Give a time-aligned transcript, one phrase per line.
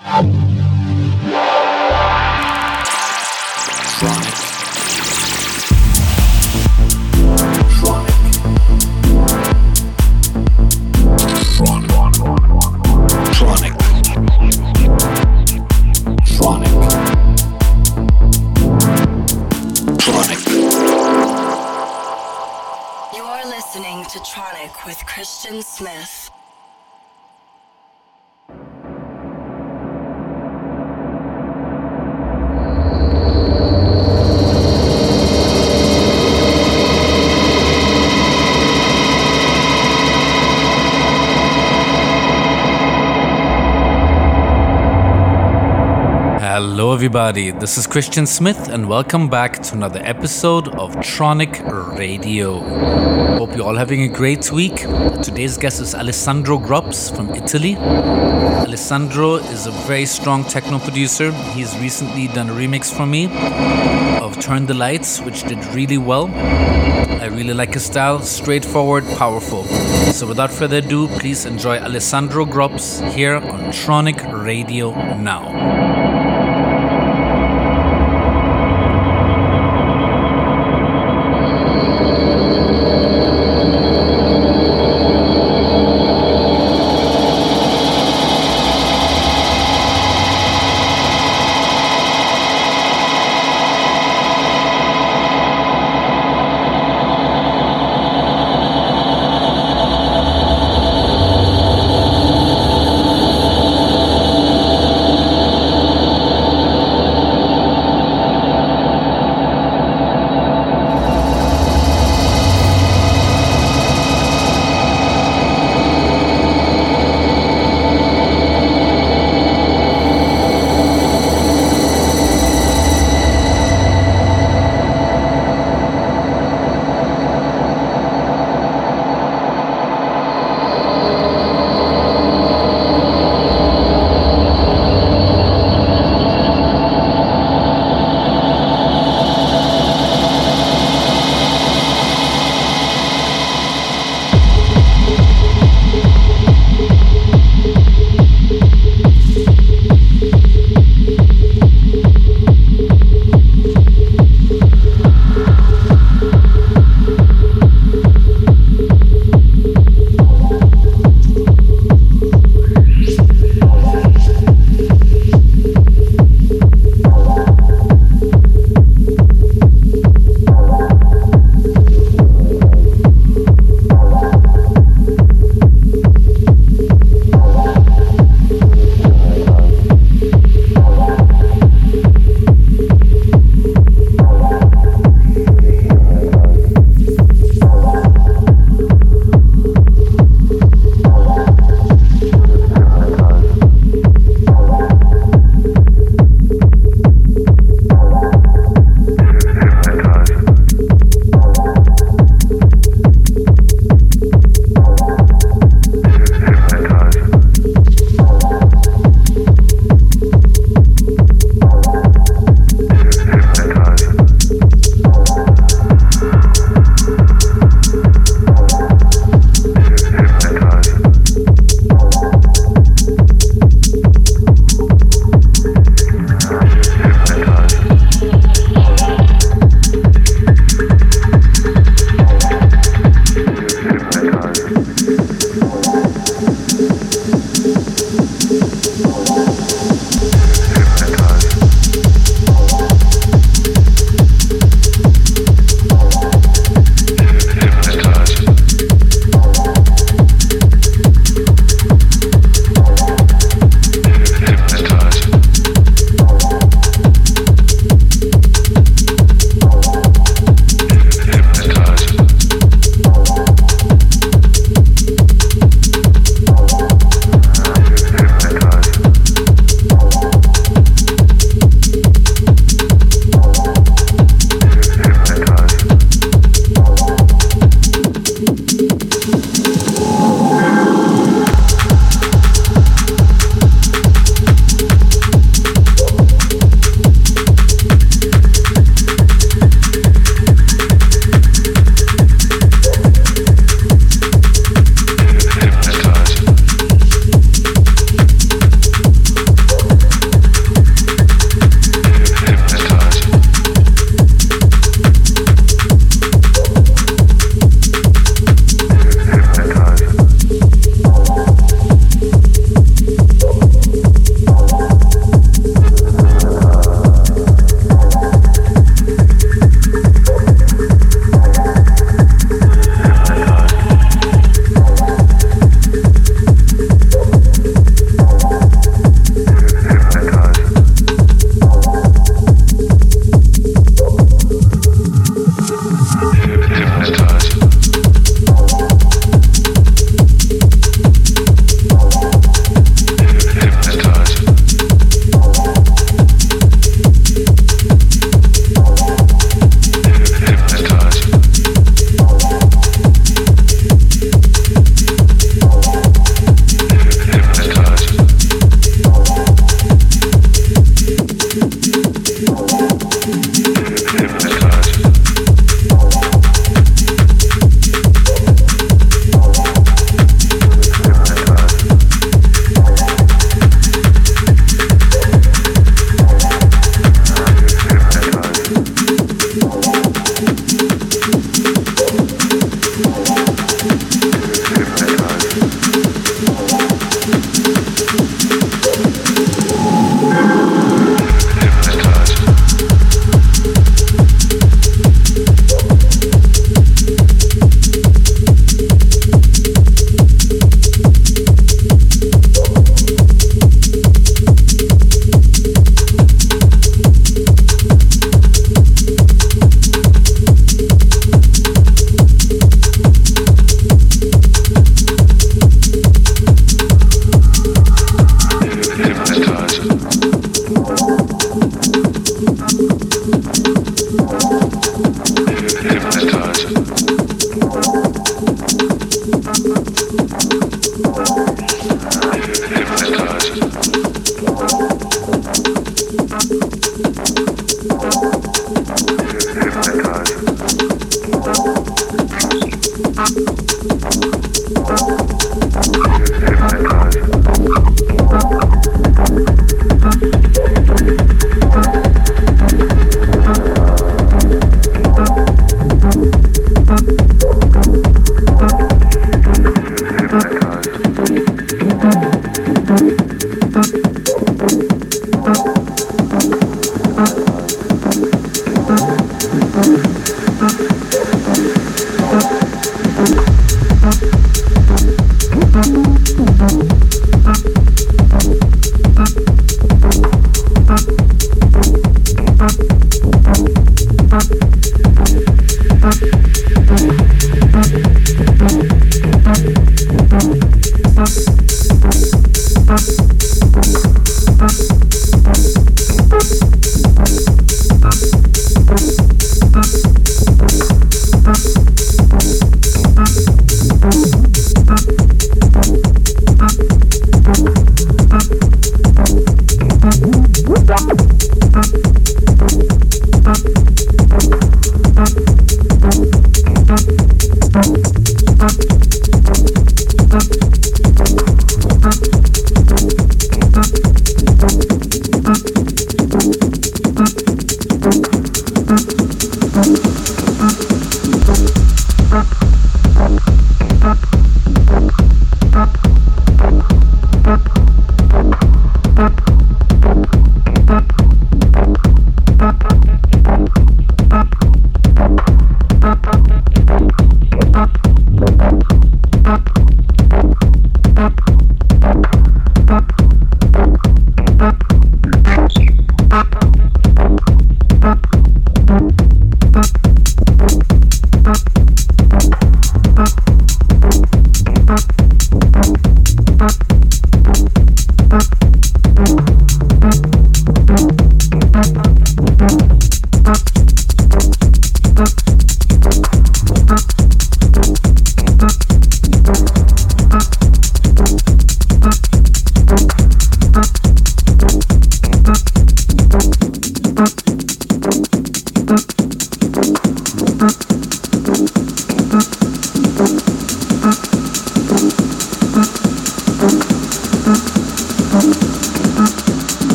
[0.00, 0.33] Tronic.
[47.04, 47.50] Everybody.
[47.50, 51.52] This is Christian Smith, and welcome back to another episode of Tronic
[51.98, 52.60] Radio.
[53.36, 54.76] Hope you're all having a great week.
[55.22, 57.76] Today's guest is Alessandro Grops from Italy.
[57.76, 61.30] Alessandro is a very strong techno producer.
[61.52, 63.26] He's recently done a remix for me
[64.22, 66.28] of Turn the Lights, which did really well.
[66.34, 69.64] I really like his style, straightforward, powerful.
[70.14, 76.23] So without further ado, please enjoy Alessandro Grops here on Tronic Radio now.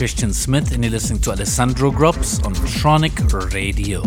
[0.00, 4.00] Christian Smith, and you're listening to Alessandro Grops on Tronic Radio.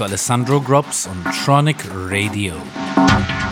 [0.00, 1.78] Alessandro Grops on Tronic
[2.10, 3.49] Radio.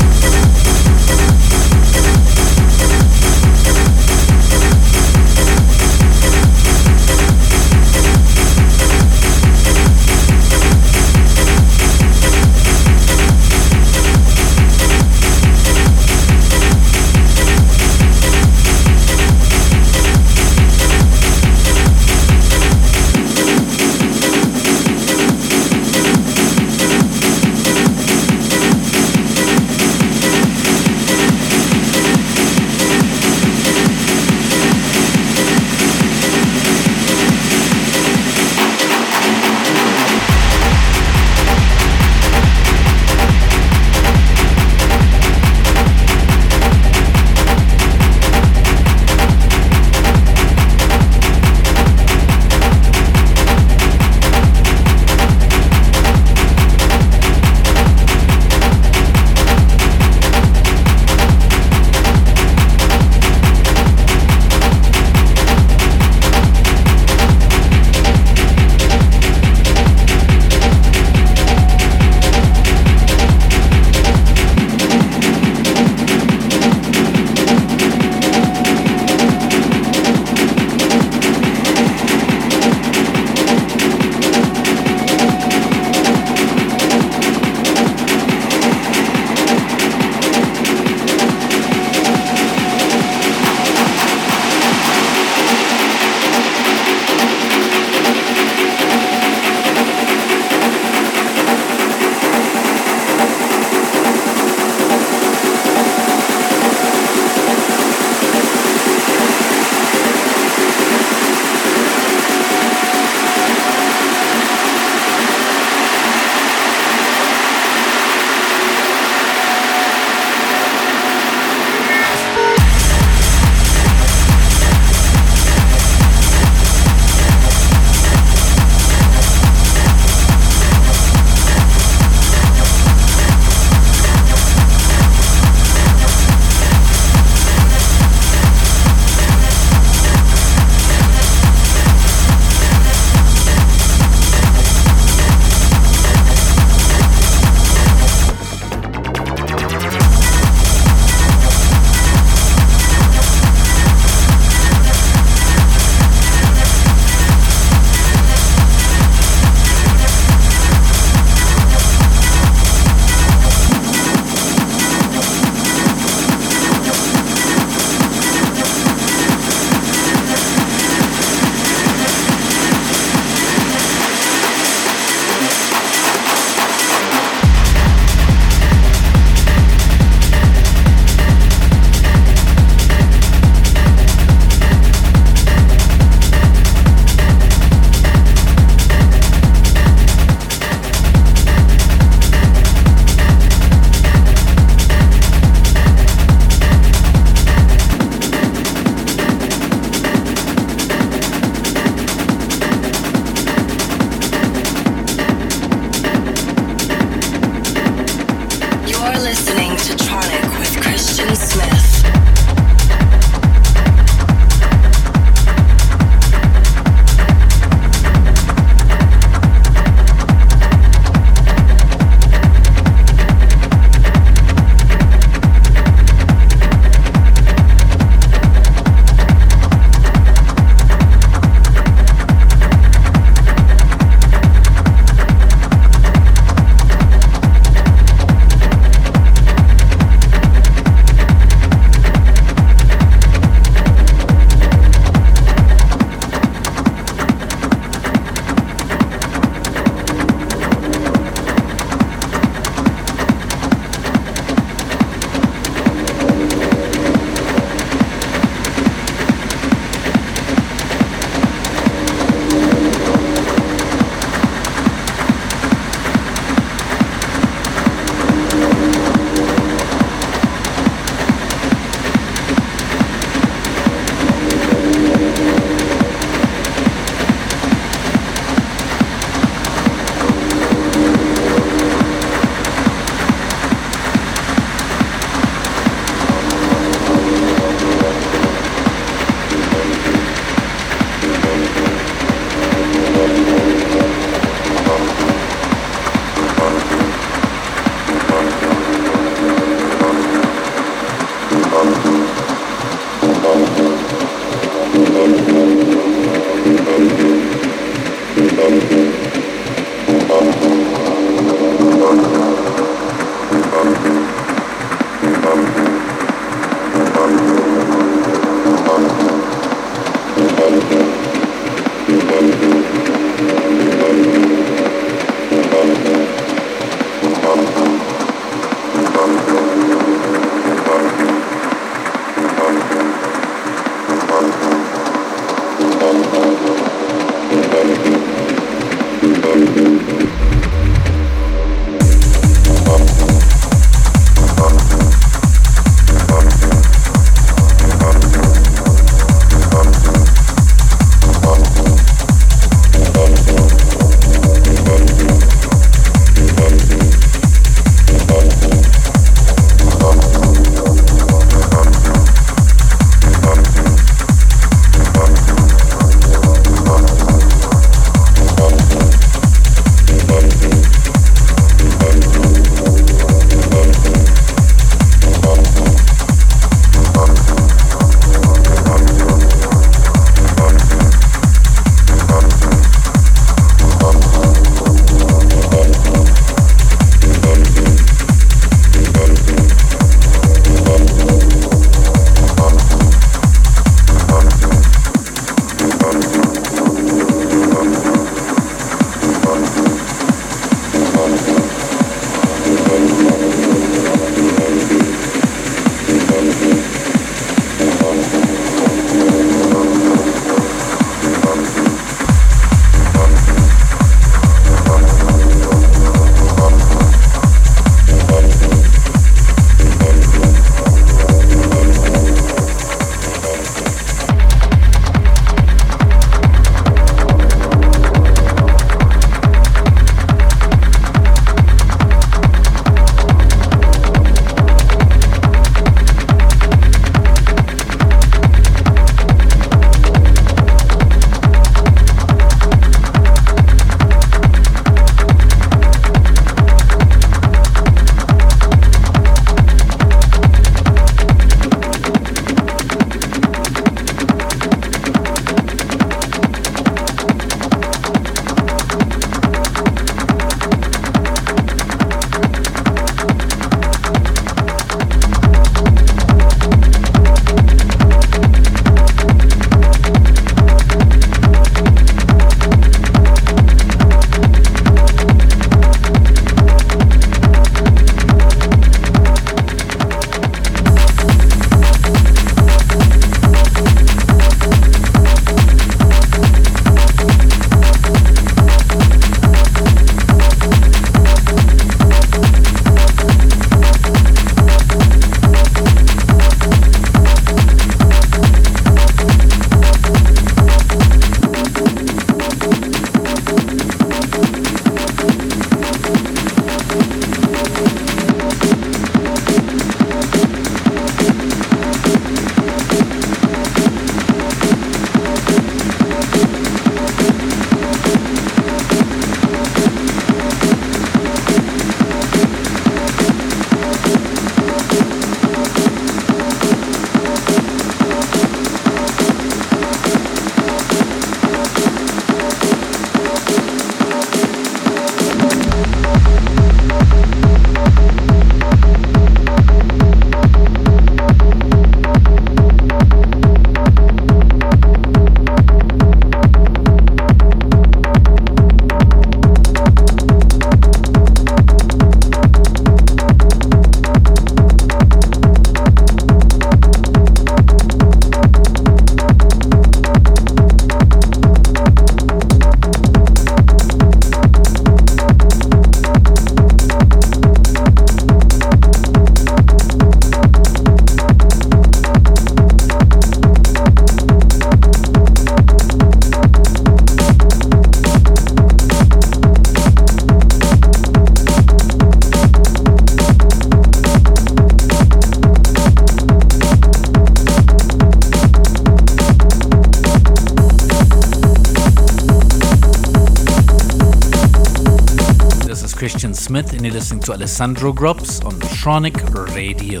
[596.90, 600.00] Smith, listening to Alessandro Grops on Tronic Radio.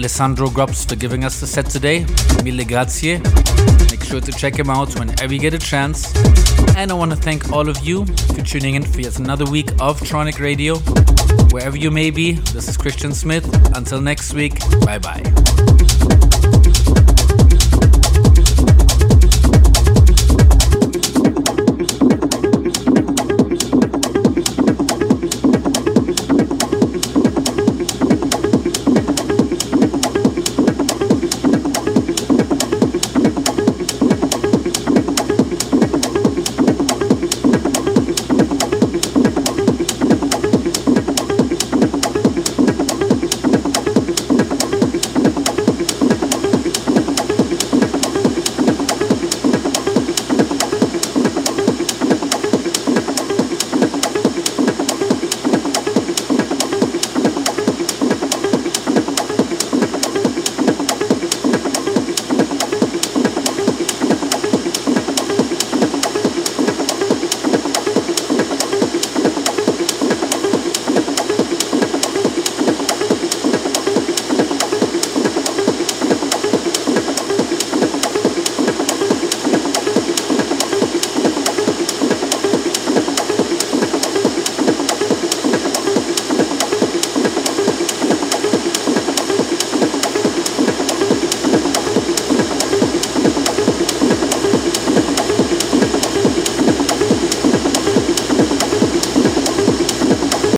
[0.00, 2.06] Alessandro Grops for giving us the set today.
[2.42, 3.18] Mille grazie.
[3.90, 6.16] Make sure to check him out whenever you get a chance.
[6.74, 9.70] And I want to thank all of you for tuning in for yet another week
[9.72, 10.76] of Tronic Radio.
[11.50, 13.44] Wherever you may be, this is Christian Smith.
[13.76, 16.19] Until next week, bye bye.